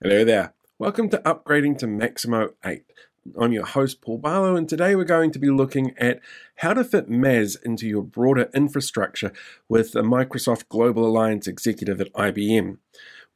[0.00, 0.54] Hello there.
[0.78, 2.84] Welcome to Upgrading to Maximo 8.
[3.36, 6.20] I'm your host, Paul Barlow, and today we're going to be looking at
[6.58, 9.32] how to fit MAS into your broader infrastructure
[9.68, 12.76] with a Microsoft Global Alliance executive at IBM.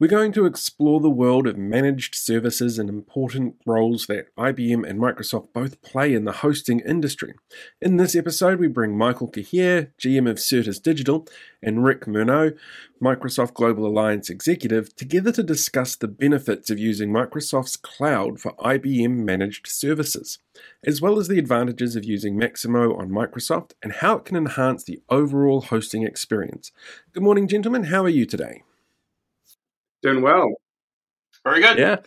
[0.03, 4.99] We're going to explore the world of managed services and important roles that IBM and
[4.99, 7.35] Microsoft both play in the hosting industry.
[7.79, 11.25] In this episode, we bring Michael Cahir, GM of Certus Digital,
[11.61, 12.53] and Rick Maurno,
[13.01, 19.23] Microsoft Global Alliance executive, together to discuss the benefits of using Microsoft's cloud for IBM
[19.23, 20.37] managed services,
[20.85, 24.83] as well as the advantages of using Maximo on Microsoft and how it can enhance
[24.83, 26.73] the overall hosting experience.
[27.13, 27.85] Good morning, gentlemen.
[27.85, 28.63] How are you today?
[30.03, 30.53] Doing well.
[31.43, 31.77] Very good.
[31.79, 31.97] Yeah.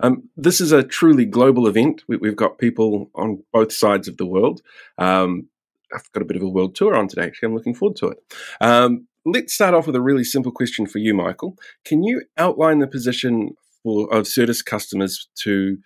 [0.00, 2.02] Um, this is a truly global event.
[2.08, 4.60] We, have got people on both sides of the world.
[4.98, 5.48] Um,
[5.94, 7.46] I've got a bit of a world tour on today, actually.
[7.46, 8.18] I'm looking forward to it.
[8.60, 11.56] Um, let's start off with a really simple question for you, Michael.
[11.84, 15.78] Can you outline the position for, of Certus customers to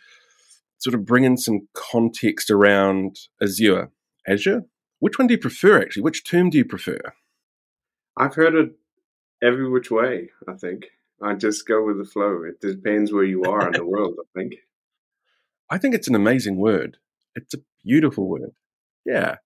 [0.78, 3.90] sort of bring in some context around Azure?
[4.26, 4.62] Azure?
[5.00, 6.02] Which one do you prefer, actually?
[6.02, 6.98] Which term do you prefer?
[8.16, 8.70] I've heard it
[9.42, 10.86] every which way, I think.
[11.22, 12.42] I just go with the flow.
[12.44, 14.54] It depends where you are in the world, I think.
[15.70, 16.96] I think it's an amazing word.
[17.34, 18.52] It's a beautiful word.
[19.04, 19.36] Yeah.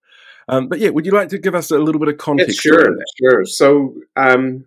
[0.48, 2.65] Um, but yeah, would you like to give us a little bit of context?
[2.65, 3.45] Yeah, sure, sure.
[3.45, 4.67] So, um,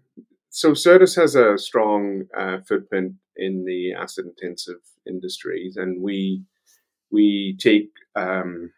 [0.50, 6.44] so Certus has a strong uh, footprint in the asset intensive industries, and we
[7.12, 8.72] we take um,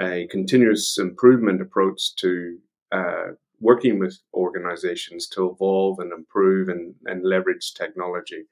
[0.00, 2.58] a continuous improvement approach to
[2.90, 3.28] uh,
[3.62, 8.44] working with organizations to evolve and improve and, and leverage technology.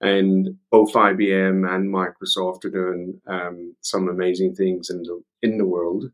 [0.00, 5.66] And both IBM and Microsoft are doing um, some amazing things in the in the
[5.66, 6.04] world.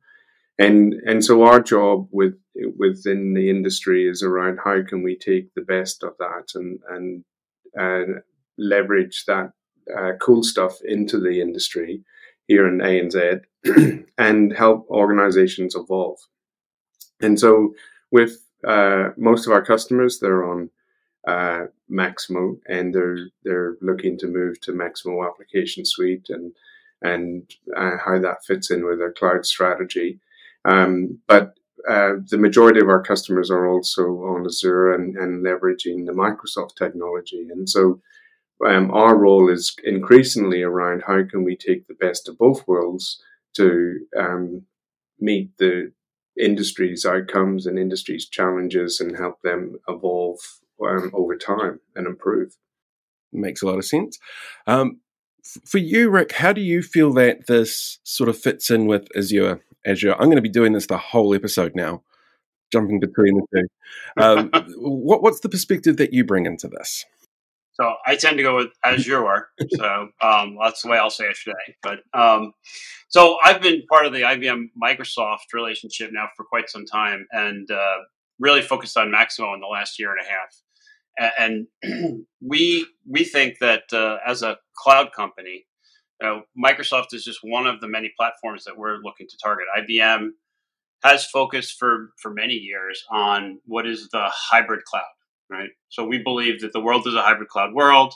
[0.59, 2.35] And and so our job with
[2.77, 6.81] within the industry is around how can we take the best of that and
[7.77, 8.23] and
[8.59, 9.53] leverage that
[9.97, 12.03] uh, cool stuff into the industry
[12.49, 13.43] here in ANZ
[14.19, 16.19] and help organizations evolve.
[17.21, 17.75] And so
[18.11, 20.71] with uh, most of our customers, they're on
[21.27, 26.53] uh, Maximo, and they're they're looking to move to Maximo application suite and
[27.03, 30.21] and uh, how that fits in with their cloud strategy.
[30.65, 31.55] Um, but
[31.89, 36.77] uh, the majority of our customers are also on Azure and, and leveraging the Microsoft
[36.77, 38.01] technology, and so
[38.65, 43.23] um, our role is increasingly around how can we take the best of both worlds
[43.55, 44.63] to um,
[45.21, 45.93] meet the
[46.39, 50.39] industries' outcomes and industries' challenges and help them evolve
[50.85, 52.57] um, over time and improve.
[53.33, 54.19] Makes a lot of sense.
[54.67, 55.01] Um,
[55.65, 59.61] for you, Rick, how do you feel that this sort of fits in with Azure?
[59.85, 60.15] Azure.
[60.15, 62.03] I'm going to be doing this the whole episode now,
[62.73, 64.23] jumping between the two.
[64.23, 67.05] Um, what, what's the perspective that you bring into this?
[67.79, 69.49] So I tend to go with Azure.
[69.77, 71.77] so um, that's the way I'll say it today.
[71.83, 72.53] But um,
[73.09, 77.71] so I've been part of the IBM Microsoft relationship now for quite some time, and
[77.71, 77.97] uh,
[78.39, 81.37] really focused on Maximo in the last year and a half.
[81.39, 85.67] And we we think that uh, as a cloud company,
[86.23, 89.67] Microsoft is just one of the many platforms that we're looking to target.
[89.79, 90.29] IBM
[91.05, 95.05] has focused for for many years on what is the hybrid cloud
[95.51, 95.71] right?
[95.89, 98.15] So we believe that the world is a hybrid cloud world.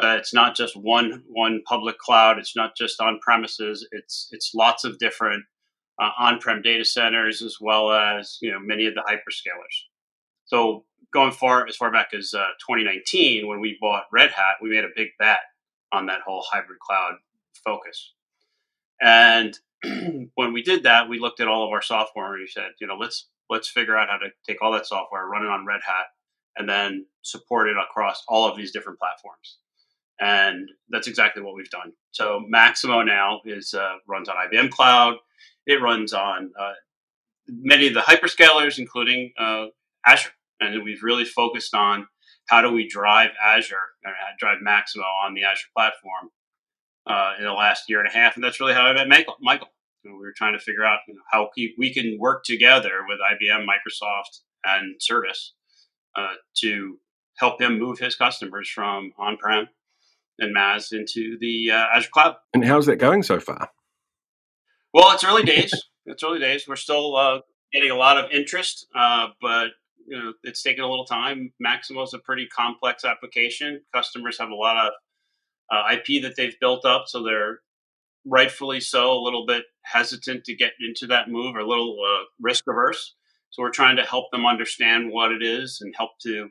[0.00, 2.38] Uh, it's not just one one public cloud.
[2.38, 3.86] It's not just on premises.
[3.92, 5.44] It's it's lots of different
[6.00, 9.84] uh, on-prem data centers as well as you know many of the hyperscalers.
[10.46, 14.70] So going far as far back as uh, 2019, when we bought Red Hat, we
[14.70, 15.40] made a big bet
[15.92, 17.14] on that whole hybrid cloud
[17.64, 18.12] focus.
[19.02, 19.58] And
[20.34, 22.86] when we did that, we looked at all of our software and we said, you
[22.86, 25.80] know, let's let's figure out how to take all that software, run it on Red
[25.84, 26.06] Hat,
[26.56, 29.58] and then support it across all of these different platforms.
[30.20, 31.92] And that's exactly what we've done.
[32.10, 35.16] So Maximo now is uh, runs on IBM Cloud.
[35.66, 36.72] It runs on uh,
[37.48, 39.66] many of the hyperscalers, including uh,
[40.06, 40.30] Azure.
[40.60, 42.06] And we've really focused on
[42.48, 46.30] how do we drive Azure, or uh, drive Maximo on the Azure platform
[47.06, 48.34] uh, in the last year and a half.
[48.34, 49.36] And that's really how I met Michael.
[49.40, 49.68] Michael.
[50.04, 51.48] we were trying to figure out you know, how
[51.78, 55.52] we can work together with IBM, Microsoft, and Certus
[56.20, 56.98] uh, to
[57.38, 59.68] help him move his customers from on-prem
[60.38, 62.36] and MAS into the uh, Azure cloud.
[62.54, 63.70] And how's that going so far?
[64.92, 65.72] Well, it's early days.
[66.06, 66.66] it's early days.
[66.66, 67.40] We're still uh,
[67.72, 69.68] getting a lot of interest, uh, but
[70.06, 71.52] you know it's taken a little time.
[71.60, 73.82] Maximo is a pretty complex application.
[73.94, 74.92] Customers have a lot of
[75.70, 77.60] uh, IP that they've built up, so they're
[78.26, 82.24] rightfully so a little bit hesitant to get into that move or a little uh,
[82.40, 83.14] risk averse.
[83.50, 86.50] So we're trying to help them understand what it is and help to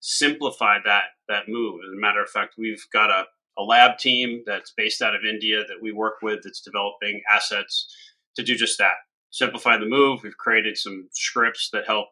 [0.00, 1.80] simplify that that move.
[1.84, 3.24] As a matter of fact, we've got a,
[3.58, 7.92] a lab team that's based out of India that we work with that's developing assets
[8.36, 8.94] to do just that.
[9.30, 10.22] Simplify the move.
[10.22, 12.06] We've created some scripts that help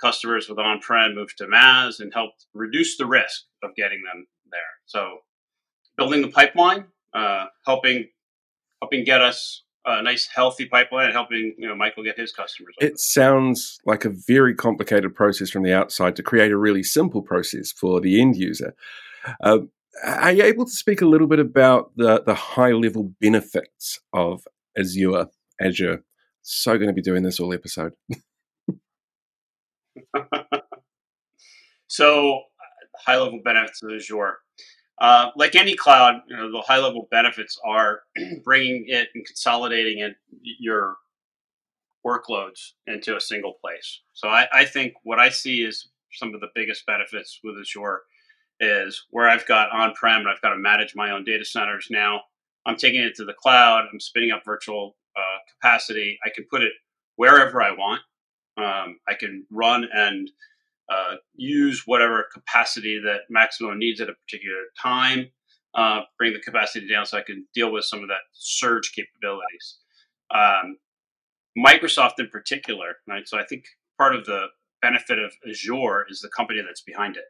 [0.00, 4.60] customers with on-prem move to MAS and help reduce the risk of getting them there.
[4.86, 5.18] So
[5.96, 8.08] building the pipeline, uh, helping
[8.80, 12.74] helping get us a nice healthy pipeline and helping you know Michael get his customers.
[12.80, 17.22] It sounds like a very complicated process from the outside to create a really simple
[17.22, 18.74] process for the end user.
[19.42, 19.58] Uh,
[20.04, 24.46] are you able to speak a little bit about the, the high level benefits of
[24.78, 25.26] Azure?
[25.60, 26.02] Azure.
[26.42, 27.92] So going to be doing this all episode.
[31.88, 32.42] so,
[32.96, 34.38] high level benefits of Azure.
[35.00, 38.02] Uh, like any cloud, you know, the high level benefits are
[38.44, 40.96] bringing it and consolidating it, your
[42.06, 44.00] workloads into a single place.
[44.12, 48.02] So I, I, think what I see is some of the biggest benefits with Azure
[48.58, 51.88] is where I've got on prem and I've got to manage my own data centers
[51.90, 52.20] now.
[52.66, 53.86] I'm taking it to the cloud.
[53.90, 56.18] I'm spinning up virtual uh, capacity.
[56.24, 56.72] I can put it
[57.16, 58.02] wherever I want.
[58.56, 60.30] Um, I can run and
[60.90, 65.30] uh, use whatever capacity that Maximo needs at a particular time,
[65.74, 69.78] uh, bring the capacity down so I can deal with some of that surge capabilities.
[70.34, 70.78] Um,
[71.56, 73.26] Microsoft in particular, right?
[73.26, 73.64] So I think
[73.98, 74.46] part of the
[74.82, 77.24] benefit of Azure is the company that's behind it.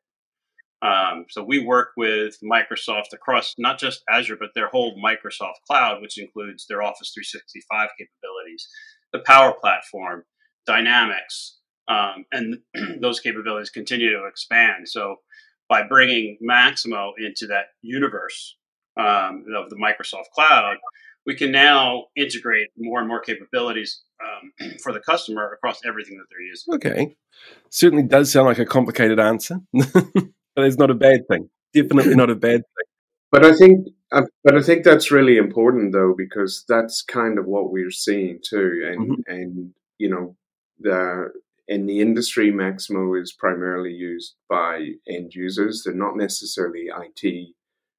[0.83, 6.01] Um, so we work with Microsoft across not just Azure, but their whole Microsoft cloud,
[6.01, 8.69] which includes their Office 365 capabilities,
[9.13, 10.25] the Power Platform,
[10.67, 11.60] Dynamics,
[11.91, 12.59] um, and
[13.01, 14.89] those capabilities continue to expand.
[14.89, 15.17] So
[15.69, 18.57] by bringing Maximo into that universe
[18.97, 20.77] um, of the Microsoft cloud,
[21.27, 26.25] we can now integrate more and more capabilities um, for the customer across everything that
[26.31, 26.75] they're using.
[26.75, 27.17] Okay,
[27.71, 31.51] certainly does sound like a complicated answer, but it's not a bad thing.
[31.75, 32.87] Definitely not a bad thing.
[33.33, 37.47] But I think, uh, but I think that's really important though, because that's kind of
[37.47, 39.21] what we're seeing too, and mm-hmm.
[39.27, 40.37] and you know
[40.81, 41.31] the
[41.71, 45.85] in the industry, Maximo is primarily used by end users.
[45.85, 47.55] They're not necessarily IT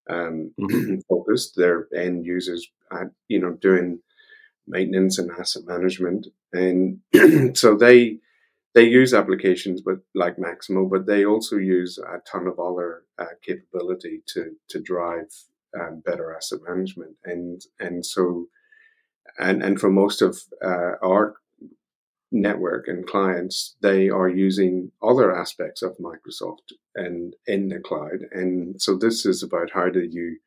[0.10, 0.98] um, mm-hmm.
[1.10, 1.54] focused.
[1.56, 4.02] They're end users, at, you know, doing
[4.68, 7.00] maintenance and asset management, and
[7.58, 8.18] so they
[8.74, 13.36] they use applications, but like Maximo, but they also use a ton of other uh,
[13.42, 15.32] capability to to drive
[15.80, 18.48] um, better asset management, and and so
[19.40, 21.36] and and for most of uh, our
[22.42, 28.20] network and clients, they are using other aspects of Microsoft and in the cloud.
[28.32, 30.38] And so this is about how do you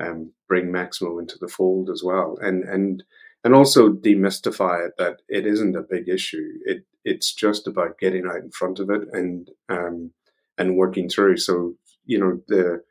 [0.00, 3.02] um, bring Maximo into the fold as well, and and
[3.44, 6.46] and also demystify it that it isn't a big issue.
[6.64, 10.12] It it's just about getting out in front of it and um,
[10.56, 11.38] and working through.
[11.38, 11.74] So
[12.04, 12.82] you know the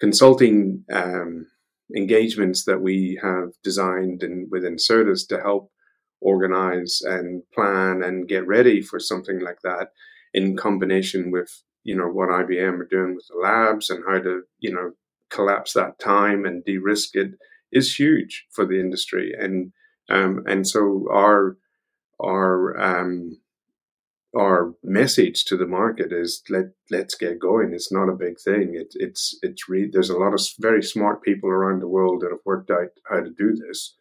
[0.00, 1.46] consulting um,
[1.94, 5.70] engagements that we have designed and within Certus to help
[6.24, 9.88] organize and plan and get ready for something like that
[10.32, 14.42] in combination with you know what IBM are doing with the labs and how to
[14.58, 14.92] you know
[15.30, 17.32] collapse that time and de-risk it
[17.72, 19.72] is huge for the industry and
[20.08, 21.56] um, and so our
[22.22, 23.38] our um,
[24.36, 27.72] our message to the market is let let's get going.
[27.72, 28.74] It's not a big thing.
[28.74, 32.30] It, it's it's re- there's a lot of very smart people around the world that
[32.30, 33.94] have worked out how to do this,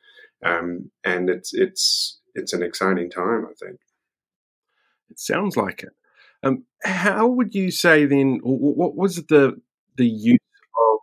[0.44, 3.46] um, and it's it's it's an exciting time.
[3.46, 3.80] I think
[5.10, 5.94] it sounds like it.
[6.44, 8.40] Um, how would you say then?
[8.44, 9.60] What was the
[9.98, 10.40] the use
[10.92, 11.00] of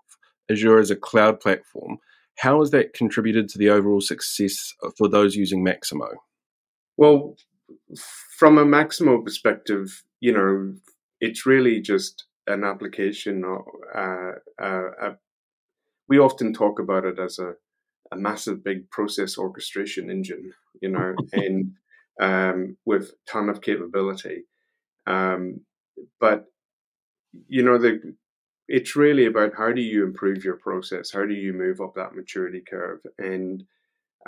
[0.50, 1.98] Azure as a cloud platform?
[2.38, 6.08] How has that contributed to the overall success for those using Maximo?
[6.96, 7.36] Well,
[8.38, 10.74] from a Maximo perspective, you know,
[11.20, 13.44] it's really just an application.
[13.44, 14.32] Uh,
[14.62, 15.14] uh, uh,
[16.08, 17.54] we often talk about it as a
[18.12, 21.72] a massive big process orchestration engine, you know, and
[22.20, 24.44] um, with ton of capability.
[25.06, 25.60] Um,
[26.18, 26.46] but
[27.48, 28.14] you know, the
[28.68, 31.10] it's really about how do you improve your process?
[31.10, 33.00] How do you move up that maturity curve?
[33.18, 33.64] And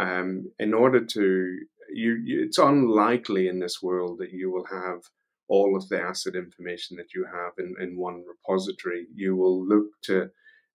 [0.01, 1.59] um, in order to,
[1.95, 5.03] you, you, it's unlikely in this world that you will have
[5.47, 9.07] all of the asset information that you have in, in one repository.
[9.15, 10.31] You will look to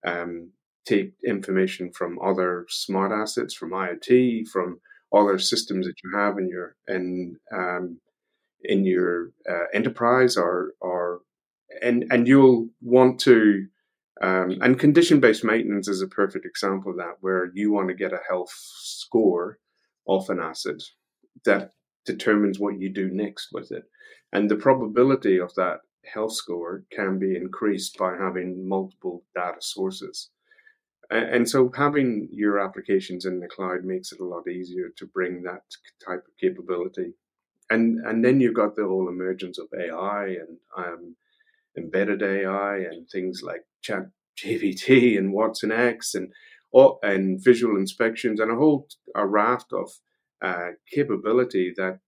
[0.05, 0.51] um,
[0.87, 4.79] take information from other smart assets, from IoT, from
[5.13, 7.99] other systems that you have in your in um,
[8.63, 11.21] in your uh, enterprise, or or
[11.81, 13.67] and and you'll want to.
[14.19, 17.93] Um, and condition based maintenance is a perfect example of that, where you want to
[17.93, 19.59] get a health score
[20.07, 20.81] off an asset
[21.45, 23.83] that determines what you do next with it.
[24.33, 30.31] And the probability of that health score can be increased by having multiple data sources.
[31.09, 35.43] And so having your applications in the cloud makes it a lot easier to bring
[35.43, 35.63] that
[36.05, 37.13] type of capability.
[37.69, 41.15] And and then you've got the whole emergence of ai and um,
[41.77, 44.09] embedded ai and things like chat
[44.41, 46.31] gpt and watsonx and
[47.03, 49.89] and visual inspections and a whole a raft of
[50.41, 51.99] uh, capability that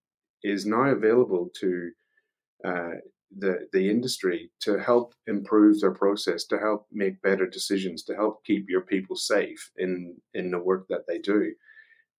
[0.43, 1.91] is now available to
[2.63, 2.95] uh,
[3.39, 8.43] the the industry to help improve their process, to help make better decisions, to help
[8.45, 11.53] keep your people safe in in the work that they do,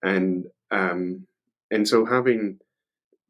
[0.03, 1.27] and um,
[1.71, 2.59] and so having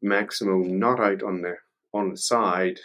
[0.01, 1.55] Maximo not out on the
[1.93, 2.79] on the side,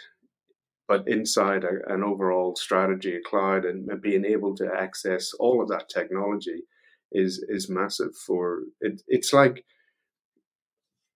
[0.87, 5.69] but inside a, an overall strategy, a cloud, and being able to access all of
[5.69, 6.63] that technology
[7.11, 8.15] is is massive.
[8.15, 9.65] For it, it's like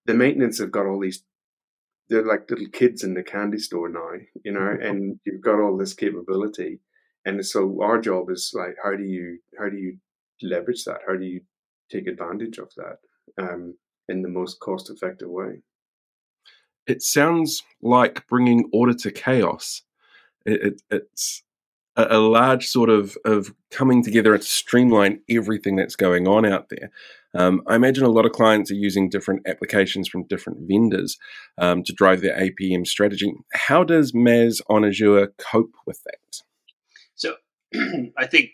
[0.05, 1.23] the maintenance have got all these
[2.11, 4.11] they're like little kids in the candy store now,
[4.43, 4.85] you know, mm-hmm.
[4.85, 6.79] and you've got all this capability.
[7.25, 9.97] And so our job is like, how do you, how do you
[10.41, 10.99] leverage that?
[11.07, 11.39] How do you
[11.89, 12.97] take advantage of that
[13.41, 13.75] um,
[14.09, 15.61] in the most cost effective way?
[16.85, 19.83] It sounds like bringing order to chaos.
[20.45, 21.43] It, it, it's
[21.95, 26.69] a, a large sort of, of coming together and streamline everything that's going on out
[26.69, 26.91] there.
[27.33, 31.17] Um, I imagine a lot of clients are using different applications from different vendors
[31.57, 33.33] um, to drive their APM strategy.
[33.53, 36.41] How does MAS on Azure cope with that?
[37.15, 37.35] So,
[38.17, 38.49] I think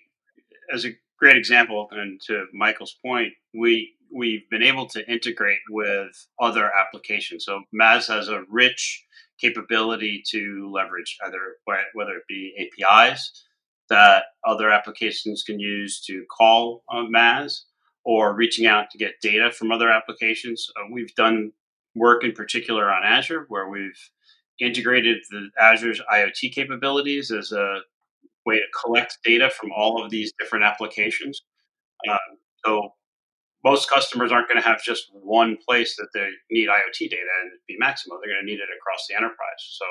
[0.71, 6.27] as a great example, and to Michael's point, we we've been able to integrate with
[6.39, 7.45] other applications.
[7.45, 9.05] So MAS has a rich
[9.39, 11.57] capability to leverage either
[11.93, 13.45] whether it be APIs
[13.89, 17.65] that other applications can use to call uh, MAS
[18.03, 20.67] or reaching out to get data from other applications.
[20.77, 21.51] Uh, we've done
[21.95, 24.09] work in particular on Azure where we've
[24.59, 27.79] integrated the Azure's IoT capabilities as a
[28.45, 31.41] way to collect data from all of these different applications.
[32.09, 32.17] Uh,
[32.65, 32.89] so
[33.67, 37.51] most customers aren't going to have just one place that they need IoT data and
[37.67, 38.15] be Maximo.
[38.15, 39.61] They're going to need it across the enterprise.
[39.71, 39.85] So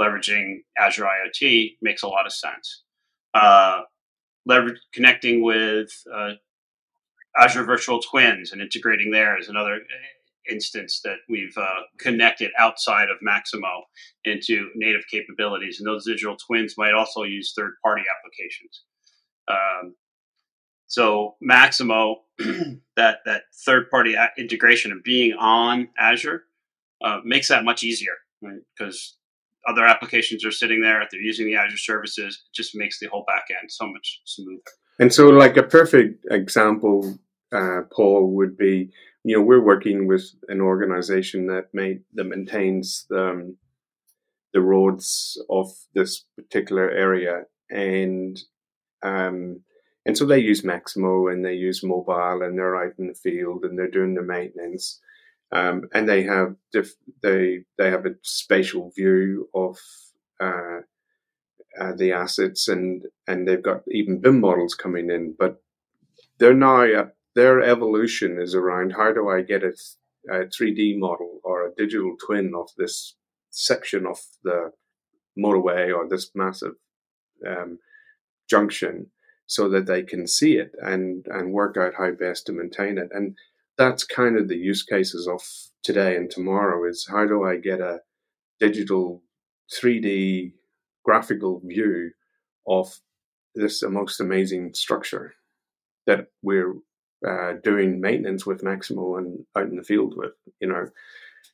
[0.00, 2.82] leveraging Azure IoT makes a lot of sense.
[3.32, 3.82] Uh,
[4.92, 6.32] connecting with uh,
[7.38, 9.78] Azure Virtual Twins and integrating there is another
[10.50, 13.84] instance that we've uh, connected outside of Maximo
[14.24, 15.78] into native capabilities.
[15.78, 18.82] And those digital twins might also use third party applications.
[19.48, 19.94] Um,
[20.86, 26.44] so Maximo, that that third party integration of being on Azure
[27.02, 29.16] uh, makes that much easier because
[29.66, 29.72] right?
[29.72, 31.02] other applications are sitting there.
[31.02, 34.62] If they're using the Azure services, it just makes the whole backend so much smoother.
[34.98, 37.18] And so, like a perfect example
[37.52, 38.90] uh, Paul, would be
[39.24, 43.56] you know we're working with an organization that made that maintains the, um,
[44.52, 48.38] the roads of this particular area, and
[49.02, 49.60] um,
[50.06, 53.64] and so they use Maximo and they use mobile and they're out in the field
[53.64, 55.00] and they're doing the maintenance.
[55.50, 59.76] Um, and they have diff- they they have a spatial view of
[60.40, 60.80] uh,
[61.80, 65.56] uh, the assets and and they've got even BIM models coming in, but
[66.38, 69.72] they're now at their evolution is around how do I get a,
[70.30, 73.16] a 3D model or a digital twin of this
[73.50, 74.70] section of the
[75.38, 76.74] motorway or this massive
[77.46, 77.78] um,
[78.48, 79.10] junction
[79.46, 83.08] so that they can see it and, and work out how best to maintain it.
[83.12, 83.36] And
[83.78, 85.40] that's kind of the use cases of
[85.82, 88.00] today and tomorrow is how do I get a
[88.58, 89.22] digital
[89.72, 90.52] 3D
[91.04, 92.10] graphical view
[92.66, 93.00] of
[93.54, 95.34] this most amazing structure
[96.06, 96.74] that we're
[97.26, 100.86] uh, doing maintenance with Maximo and out in the field with, you know,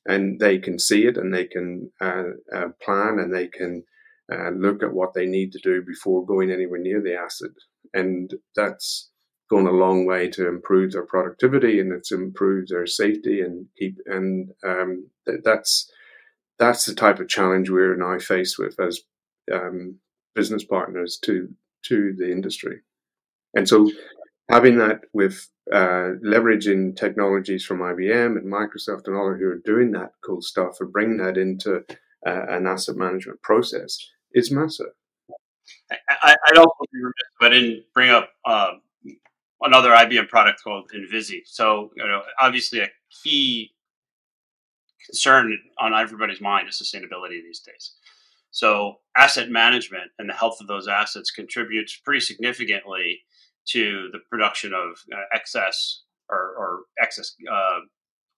[0.07, 3.85] and they can see it and they can uh, uh, plan and they can
[4.33, 7.51] uh, look at what they need to do before going anywhere near the asset.
[7.95, 9.11] And that's
[9.51, 13.99] gone a long way to improve their productivity and it's improved their safety and keep,
[14.07, 15.91] and um, th- that's,
[16.59, 19.01] that's the type of challenge we're now faced with as
[19.53, 19.99] um,
[20.35, 21.49] business partners to,
[21.85, 22.81] to the industry.
[23.55, 23.91] And so
[24.49, 29.93] having that with uh, leveraging technologies from IBM and Microsoft and all who are doing
[29.93, 31.85] that cool stuff and bringing that into
[32.27, 33.99] uh, an asset management process
[34.33, 34.93] is massive.
[36.23, 38.73] I, would also be remiss if I didn't bring up uh,
[39.62, 41.41] another IBM product called Envizi.
[41.45, 42.88] So, you know, obviously a
[43.23, 43.73] key
[45.07, 47.95] concern on everybody's mind is sustainability these days.
[48.50, 53.21] So, asset management and the health of those assets contributes pretty significantly
[53.69, 57.81] to the production of uh, excess or, or excess uh,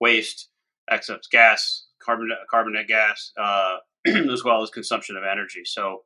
[0.01, 0.51] waste,
[0.91, 3.77] excess gas, carbon carbonate gas, uh,
[4.07, 5.63] as well as consumption of energy.
[5.65, 6.03] So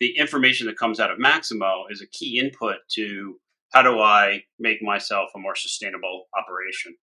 [0.00, 3.38] the information that comes out of Maximo is a key input to
[3.72, 6.96] how do I make myself a more sustainable operation?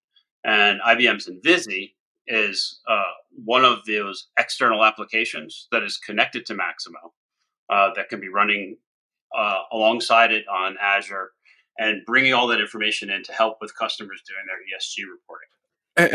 [0.43, 1.93] And IBM's Envizi
[2.27, 3.03] is uh,
[3.43, 7.13] one of those external applications that is connected to Maximo
[7.69, 8.77] uh, that can be running
[9.37, 11.31] uh, alongside it on Azure
[11.77, 15.49] and bringing all that information in to help with customers doing their ESG reporting.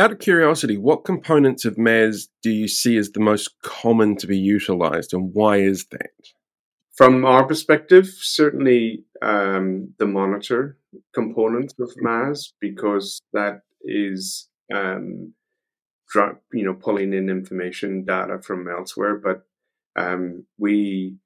[0.02, 4.26] Out of curiosity, what components of MAS do you see as the most common to
[4.26, 6.10] be utilized, and why is that?
[7.00, 10.76] From our perspective, certainly um, the monitor
[11.14, 15.32] component of MAS, because that is um,
[16.52, 19.16] you know pulling in information data from elsewhere.
[19.16, 19.46] But
[19.96, 21.16] um, we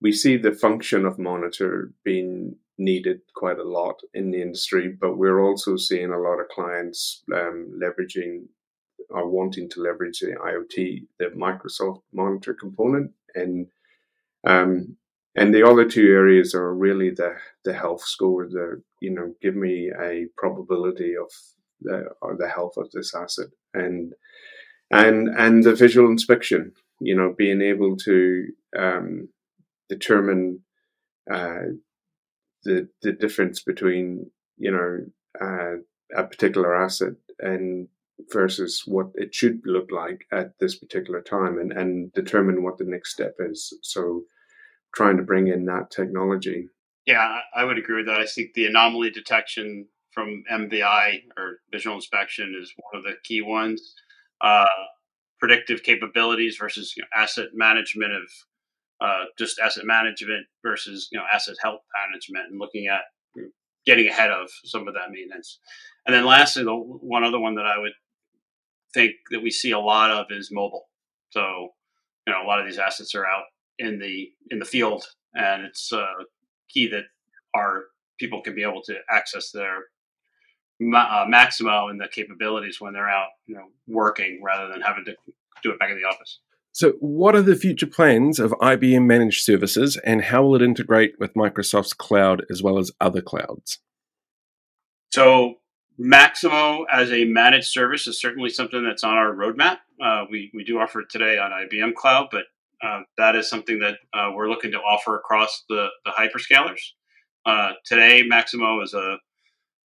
[0.00, 5.18] we see the function of monitor being needed quite a lot in the industry, but
[5.18, 8.46] we're also seeing a lot of clients um, leveraging
[9.10, 13.66] or wanting to leverage the IoT, the Microsoft Monitor component, and
[14.44, 14.96] um,
[15.38, 19.54] and the other two areas are really the the health score, the you know give
[19.54, 21.30] me a probability of
[21.80, 24.14] the or the health of this asset, and
[24.90, 29.28] and and the visual inspection, you know, being able to um,
[29.88, 30.60] determine
[31.30, 31.70] uh,
[32.64, 34.98] the the difference between you know
[35.40, 35.76] uh,
[36.16, 37.86] a particular asset and
[38.32, 42.84] versus what it should look like at this particular time and, and determine what the
[42.84, 43.72] next step is.
[43.82, 44.24] So
[44.94, 46.68] trying to bring in that technology.
[47.06, 48.20] Yeah, I would agree with that.
[48.20, 53.40] I think the anomaly detection from MVI or visual inspection is one of the key
[53.40, 53.94] ones.
[54.40, 54.66] Uh,
[55.38, 58.22] predictive capabilities versus you know, asset management of
[59.00, 63.02] uh, just asset management versus you know asset health management and looking at
[63.86, 65.60] getting ahead of some of that maintenance.
[66.06, 67.92] And then lastly, the one other one that I would
[68.92, 70.88] think that we see a lot of is mobile.
[71.30, 71.68] So
[72.26, 73.44] you know a lot of these assets are out
[73.78, 75.04] in the in the field,
[75.34, 76.06] and it's uh,
[76.68, 77.04] key that
[77.54, 77.84] our
[78.18, 79.84] people can be able to access their
[80.94, 85.14] uh, Maximo and the capabilities when they're out, you know, working rather than having to
[85.62, 86.40] do it back in the office.
[86.72, 91.14] So, what are the future plans of IBM Managed Services, and how will it integrate
[91.18, 93.78] with Microsoft's cloud as well as other clouds?
[95.10, 95.56] So,
[95.98, 99.78] Maximo as a managed service is certainly something that's on our roadmap.
[100.00, 102.44] Uh, we we do offer it today on IBM Cloud, but
[102.82, 106.80] uh, that is something that uh, we're looking to offer across the, the hyperscalers.
[107.44, 109.18] Uh, today, Maximo is a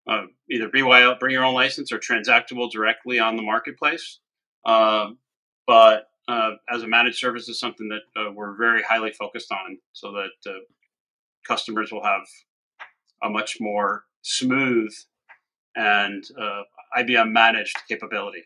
[0.05, 4.19] uh, either BYO, bring your own license or transactable directly on the marketplace.
[4.65, 5.17] Um,
[5.65, 10.11] but uh, as a managed service is something that we're very highly focused on so
[10.11, 10.59] that
[11.47, 12.23] customers will have
[13.23, 14.93] a much more smooth
[15.75, 16.25] and
[16.97, 18.43] IBM managed capability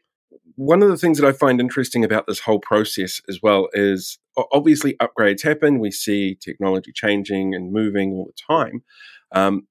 [0.56, 4.18] one of the things that I find interesting about this whole process as well is
[4.52, 5.80] obviously upgrades happen.
[5.80, 8.84] We see technology changing and moving all the time.
[9.32, 9.68] Um,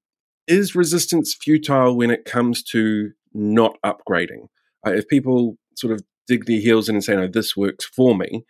[0.47, 4.47] is resistance futile when it comes to not upgrading?
[4.87, 8.17] Uh, if people sort of dig their heels in and say, no, this works for
[8.17, 8.45] me,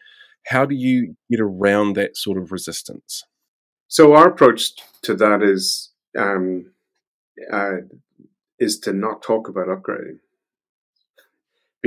[0.47, 3.25] how do you get around that sort of resistance?
[3.89, 6.73] So our approach to that is um,
[7.51, 7.79] uh,
[8.59, 10.19] is to not talk about upgrading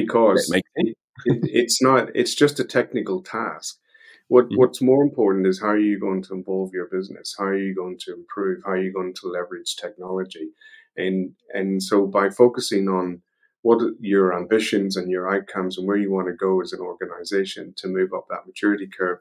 [0.04, 0.96] because it, it,
[1.44, 3.78] it's not it's just a technical task.
[4.28, 4.56] What mm-hmm.
[4.58, 7.36] what's more important is how are you going to involve your business?
[7.38, 8.62] How are you going to improve?
[8.66, 10.50] How are you going to leverage technology?
[10.98, 13.22] And and so by focusing on
[13.62, 17.74] what your ambitions and your outcomes and where you want to go as an organization
[17.76, 19.20] to move up that maturity curve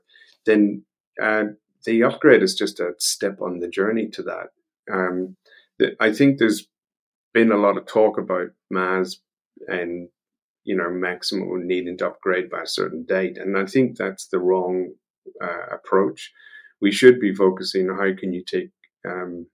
[0.48, 0.84] then
[1.22, 1.44] uh,
[1.84, 4.48] the upgrade is just a step on the journey to that.
[4.90, 5.36] Um,
[6.00, 6.66] I think there's
[7.32, 9.18] been a lot of talk about MAS
[9.68, 10.08] and
[10.68, 13.38] you know, Maximo needing to upgrade by a certain date.
[13.38, 14.92] And I think that's the wrong
[15.42, 16.30] uh, approach.
[16.82, 18.68] We should be focusing on how can you take
[19.08, 19.46] um,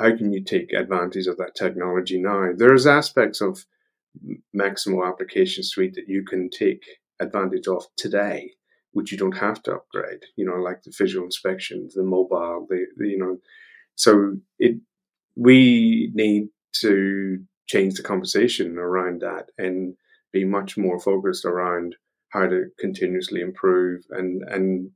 [0.00, 2.50] how can you take advantage of that technology now?
[2.56, 3.64] There's aspects of
[4.52, 6.82] Maximo application suite that you can take
[7.20, 8.54] advantage of today,
[8.90, 10.24] which you don't have to upgrade.
[10.34, 13.38] You know, like the visual inspection, the mobile, the, the you know.
[13.94, 14.74] So it
[15.36, 16.48] we need
[16.80, 19.94] to change the conversation around that and
[20.32, 21.94] be much more focused around
[22.30, 24.90] how to continuously improve and and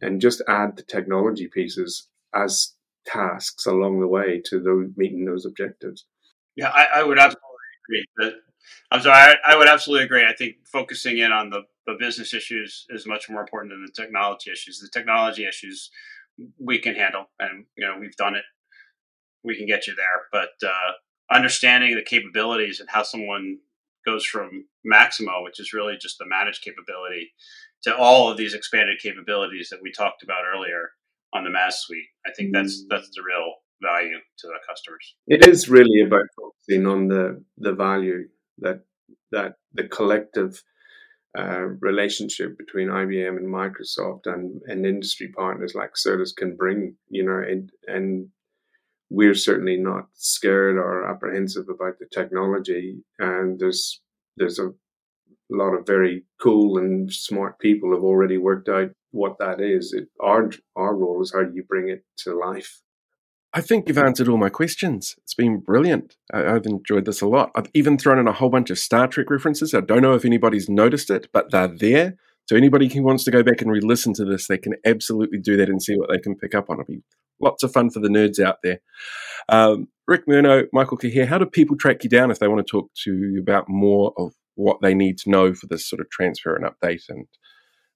[0.00, 2.74] and just add the technology pieces as
[3.06, 6.04] tasks along the way to those meeting those objectives.
[6.56, 8.32] Yeah, I, I would absolutely agree.
[8.90, 10.24] I'm sorry, I, I, would absolutely agree.
[10.24, 14.02] I think focusing in on the, the business issues is much more important than the
[14.02, 14.78] technology issues.
[14.78, 15.90] The technology issues
[16.58, 18.44] we can handle, and you know we've done it.
[19.42, 20.92] We can get you there, but uh,
[21.32, 23.58] understanding the capabilities and how someone
[24.04, 27.32] goes from Maximo, which is really just the managed capability,
[27.82, 30.90] to all of these expanded capabilities that we talked about earlier
[31.32, 32.08] on the MAS suite.
[32.26, 35.14] I think that's that's the real value to our customers.
[35.26, 38.80] It is really about focusing on the the value that
[39.32, 40.62] that the collective
[41.38, 47.24] uh, relationship between IBM and Microsoft and, and industry partners like Certus can bring, you
[47.24, 48.28] know, and, and
[49.10, 53.02] we're certainly not scared or apprehensive about the technology.
[53.18, 54.00] And there's
[54.36, 54.70] there's a
[55.50, 59.92] lot of very cool and smart people have already worked out what that is.
[59.92, 62.80] It, our our role is how do you bring it to life.
[63.52, 65.16] I think you've answered all my questions.
[65.18, 66.14] It's been brilliant.
[66.32, 67.50] I, have enjoyed this a lot.
[67.56, 69.74] I've even thrown in a whole bunch of Star Trek references.
[69.74, 72.14] I don't know if anybody's noticed it, but they're there.
[72.46, 75.56] So anybody who wants to go back and re-listen to this, they can absolutely do
[75.56, 76.76] that and see what they can pick up on.
[76.76, 77.02] It'll be
[77.40, 78.80] lots of fun for the nerds out there.
[79.48, 82.70] Um, Rick Maurno, Michael Cahir, how do people track you down if they want to
[82.70, 86.10] talk to you about more of what they need to know for this sort of
[86.10, 87.26] transfer and update and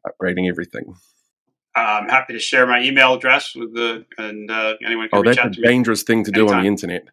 [0.07, 0.95] upgrading everything?
[1.77, 5.39] I'm happy to share my email address with the and uh, anyone can oh, reach
[5.39, 5.67] out to me.
[5.67, 6.47] dangerous thing to anytime.
[6.47, 7.09] do on the internet.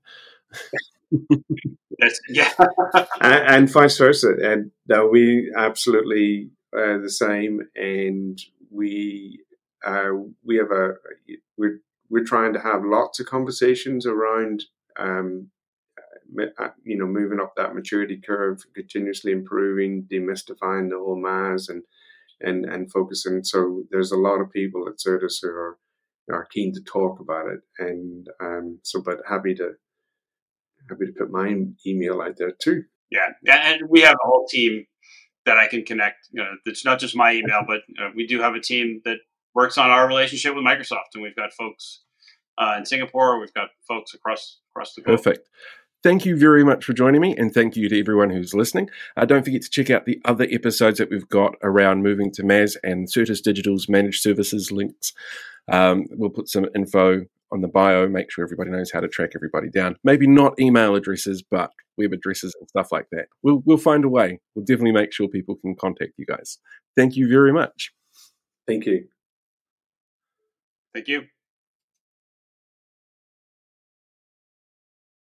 [2.30, 2.50] yeah,
[3.22, 4.34] and, and, vice versa.
[4.41, 8.39] And that we absolutely uh, the same, and
[8.70, 9.44] we
[9.84, 10.10] uh,
[10.46, 10.94] we have a
[11.58, 14.63] we're we're trying to have lots of conversations around
[15.00, 15.50] um,
[16.60, 21.84] uh, you know moving up that maturity curve, continuously improving, demystifying the whole MAS, and
[22.41, 23.43] and and focusing.
[23.43, 25.78] So there's a lot of people at Certus who are
[26.32, 29.71] are keen to talk about it, and um, so but happy to
[30.89, 32.84] happy to put my email out there too.
[33.10, 34.86] Yeah, and we have a whole team
[35.45, 36.28] that I can connect.
[36.32, 39.17] You know, it's not just my email, but uh, we do have a team that
[39.54, 42.02] works on our relationship with Microsoft, and we've got folks
[42.58, 43.40] uh, in Singapore.
[43.40, 45.18] We've got folks across across the globe.
[45.18, 45.48] Perfect.
[46.04, 48.90] Thank you very much for joining me, and thank you to everyone who's listening.
[49.16, 52.44] Uh, don't forget to check out the other episodes that we've got around moving to
[52.44, 55.14] MAS and Certus Digital's managed services links.
[55.72, 59.32] Um, we'll put some info on the bio, make sure everybody knows how to track
[59.36, 59.96] everybody down.
[60.04, 63.28] Maybe not email addresses, but web addresses and stuff like that.
[63.44, 64.40] We'll, we'll find a way.
[64.56, 66.58] We'll definitely make sure people can contact you guys.
[66.96, 67.92] Thank you very much.
[68.68, 69.08] Thank you.
[70.94, 71.28] Thank you.